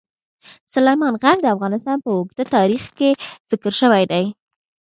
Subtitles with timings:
[0.73, 3.09] سلیمان غر د افغانستان په اوږده تاریخ کې
[3.51, 4.25] ذکر شوی دی.